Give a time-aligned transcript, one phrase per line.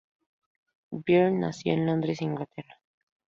[0.89, 2.79] Byrne nació en Londres, Inglaterra.